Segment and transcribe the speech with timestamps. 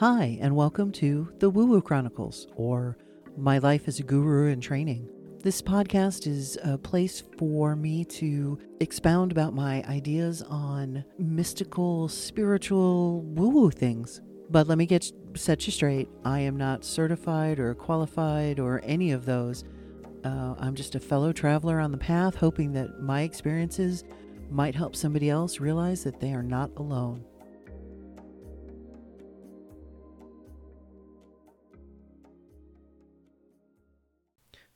[0.00, 2.96] Hi, and welcome to the Woo Woo Chronicles, or
[3.36, 5.06] My Life as a Guru in Training.
[5.42, 13.20] This podcast is a place for me to expound about my ideas on mystical, spiritual,
[13.20, 14.22] woo woo things.
[14.48, 19.10] But let me get set you straight I am not certified or qualified or any
[19.12, 19.64] of those.
[20.24, 24.04] Uh, I'm just a fellow traveler on the path, hoping that my experiences
[24.48, 27.22] might help somebody else realize that they are not alone.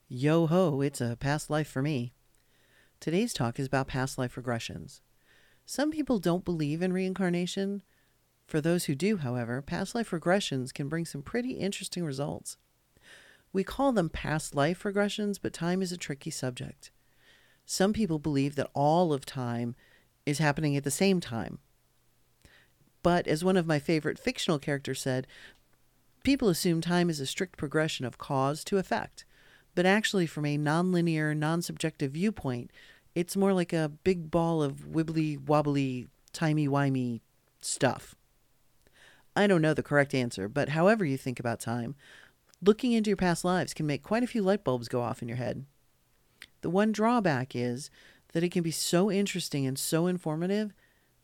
[0.06, 2.12] Yo ho, it's a past life for me.
[3.00, 5.00] Today's talk is about past life regressions.
[5.64, 7.82] Some people don't believe in reincarnation.
[8.46, 12.58] For those who do, however, past life regressions can bring some pretty interesting results.
[13.50, 16.90] We call them past life regressions, but time is a tricky subject.
[17.64, 19.74] Some people believe that all of time
[20.26, 21.60] is happening at the same time.
[23.02, 25.26] But as one of my favorite fictional characters said,
[26.24, 29.24] people assume time is a strict progression of cause to effect
[29.74, 32.70] but actually, from a nonlinear, non subjective viewpoint,
[33.14, 37.20] it's more like a big ball of wibbly wobbly, timey wimey
[37.60, 38.14] stuff.
[39.36, 41.96] I don't know the correct answer, but however you think about time,
[42.62, 45.28] looking into your past lives can make quite a few light bulbs go off in
[45.28, 45.64] your head.
[46.60, 47.90] The one drawback is
[48.32, 50.72] that it can be so interesting and so informative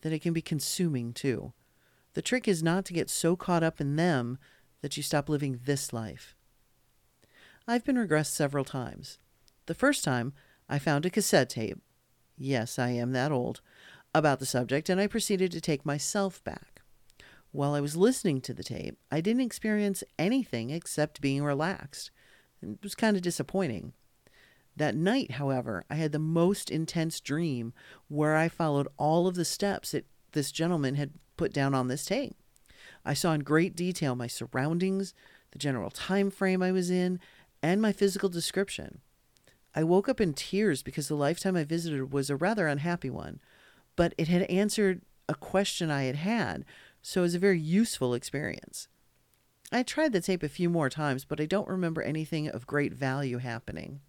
[0.02, 1.52] that it can be consuming too.
[2.14, 4.38] The trick is not to get so caught up in them
[4.82, 6.34] that you stop living this life.
[7.70, 9.18] I've been regressed several times.
[9.66, 10.32] The first time,
[10.68, 11.78] I found a cassette tape.
[12.36, 13.60] Yes, I am that old.
[14.12, 16.82] About the subject, and I proceeded to take myself back.
[17.52, 22.10] While I was listening to the tape, I didn't experience anything except being relaxed.
[22.60, 23.92] It was kind of disappointing.
[24.76, 27.72] That night, however, I had the most intense dream
[28.08, 32.04] where I followed all of the steps that this gentleman had put down on this
[32.04, 32.34] tape.
[33.04, 35.14] I saw in great detail my surroundings,
[35.52, 37.20] the general time frame I was in,
[37.62, 39.00] and my physical description.
[39.74, 43.40] I woke up in tears because the lifetime I visited was a rather unhappy one,
[43.96, 46.64] but it had answered a question I had had,
[47.02, 48.88] so it was a very useful experience.
[49.72, 52.92] I tried the tape a few more times, but I don't remember anything of great
[52.92, 54.00] value happening.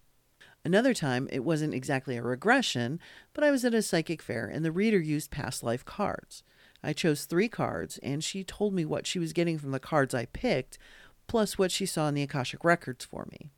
[0.66, 3.00] Another time, it wasn't exactly a regression,
[3.34, 6.44] but I was at a psychic fair and the reader used past life cards.
[6.84, 10.16] I chose three cards, and she told me what she was getting from the cards
[10.16, 10.80] I picked,
[11.32, 13.52] plus what she saw in the Akashic records for me.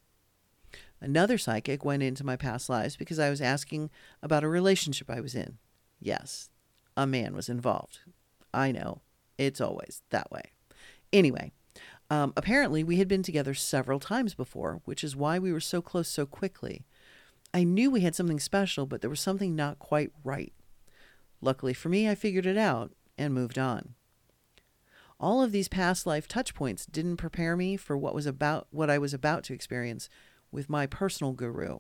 [1.02, 3.90] Another psychic went into my past lives because I was asking
[4.22, 5.58] about a relationship I was in.
[6.00, 6.52] Yes,
[6.96, 8.02] a man was involved.
[8.54, 9.02] I know,
[9.40, 10.52] it's always that way.
[11.12, 11.52] Anyway,
[12.12, 15.82] um, apparently we had been together several times before, which is why we were so
[15.82, 16.86] close so quickly.
[17.56, 20.54] I knew we had something special, but there was something not quite right.
[21.42, 23.96] Luckily for me, I figured it out and moved on
[25.20, 28.90] all of these past life touch points didn't prepare me for what was about what
[28.90, 30.10] I was about to experience
[30.52, 31.80] with my personal guru.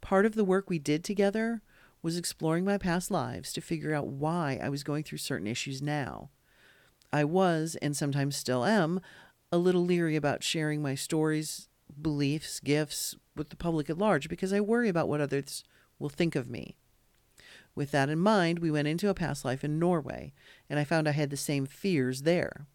[0.00, 1.62] Part of the work we did together
[2.02, 5.82] was exploring my past lives to figure out why I was going through certain issues
[5.82, 6.30] now.
[7.12, 9.00] I was, and sometimes still am,
[9.50, 11.68] a little leery about sharing my stories,
[12.00, 15.64] beliefs, gifts with the public at large because I worry about what others
[15.98, 16.76] will think of me.
[17.78, 20.32] With that in mind, we went into a past life in Norway,
[20.68, 22.66] and I found I had the same fears there.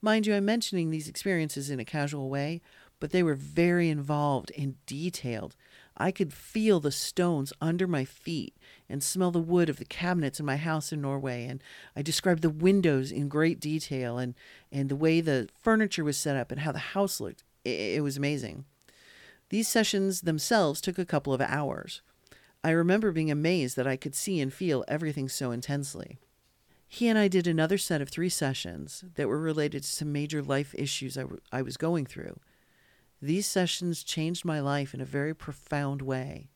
[0.00, 2.60] Mind you, I'm mentioning these experiences in a casual way,
[2.98, 5.54] but they were very involved and detailed.
[5.96, 8.56] I could feel the stones under my feet
[8.88, 11.46] and smell the wood of the cabinets in my house in Norway.
[11.46, 11.62] And
[11.94, 14.34] I described the windows in great detail and,
[14.72, 17.44] and the way the furniture was set up and how the house looked.
[17.64, 18.64] It, it was amazing.
[19.50, 22.02] These sessions themselves took a couple of hours.
[22.64, 26.18] I remember being amazed that I could see and feel everything so intensely.
[26.86, 30.42] He and I did another set of three sessions that were related to some major
[30.42, 32.38] life issues I, w- I was going through.
[33.20, 36.50] These sessions changed my life in a very profound way.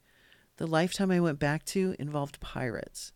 [0.59, 3.13] The lifetime I went back to involved pirates.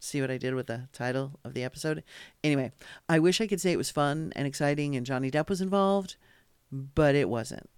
[0.00, 2.02] See what I did with the title of the episode?
[2.42, 2.72] Anyway,
[3.08, 6.16] I wish I could say it was fun and exciting and Johnny Depp was involved,
[6.72, 7.70] but it wasn't.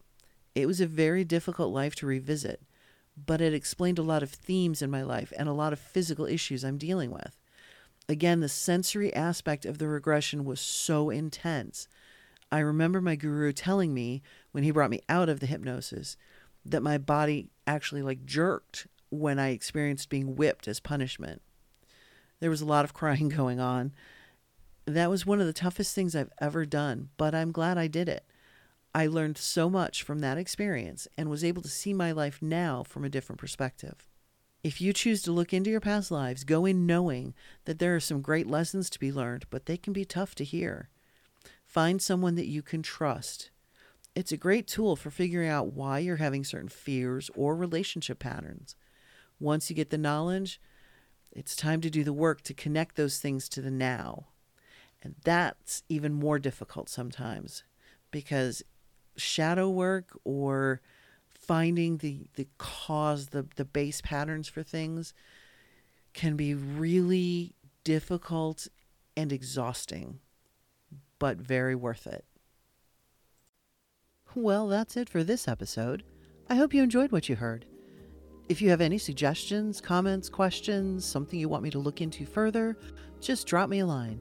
[0.55, 2.63] It was a very difficult life to revisit
[3.17, 6.27] but it explained a lot of themes in my life and a lot of physical
[6.27, 7.37] issues I'm dealing with.
[8.09, 11.89] Again, the sensory aspect of the regression was so intense.
[12.53, 14.23] I remember my guru telling me
[14.53, 16.17] when he brought me out of the hypnosis
[16.65, 21.43] that my body actually like jerked when I experienced being whipped as punishment.
[22.41, 23.93] There was a lot of crying going on.
[24.85, 28.09] That was one of the toughest things I've ever done, but I'm glad I did
[28.09, 28.25] it.
[28.97, 32.83] I learned so much from that experience and was able to see my life now
[32.83, 34.09] from a different perspective.
[34.65, 37.35] If you choose to look into your past lives, go in knowing
[37.67, 40.45] that there are some great lessons to be learned, but they can be tough to
[40.45, 40.89] hear.
[41.67, 43.51] Find someone that you can trust.
[44.15, 48.77] It's a great tool for figuring out why you're having certain fears or relationship patterns.
[49.39, 50.59] Once you get the knowledge,
[51.31, 54.29] it's time to do the work to connect those things to the now.
[55.03, 57.63] And that's even more difficult sometimes
[58.11, 58.63] because
[59.17, 60.81] shadow work or
[61.29, 65.15] finding the, the cause, the, the base patterns for things
[66.13, 67.55] can be really
[67.85, 68.69] difficult
[69.17, 70.19] and exhausting,
[71.19, 72.25] but very worth it.
[74.35, 76.03] Well, that's it for this episode.
[76.49, 77.65] I hope you enjoyed what you heard.
[78.49, 82.77] If you have any suggestions, comments, questions, something you want me to look into further,
[83.21, 84.21] just drop me a line.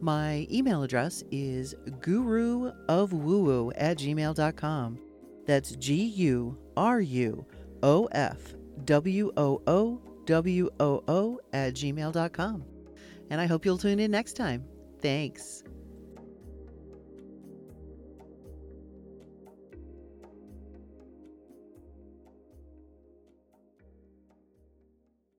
[0.00, 4.98] My email address is guruofwoo at gmail.com.
[5.46, 7.46] That's G U R U
[7.82, 8.54] O F
[8.84, 12.64] W O O W O O at gmail.com.
[13.30, 14.64] And I hope you'll tune in next time.
[15.00, 15.62] Thanks.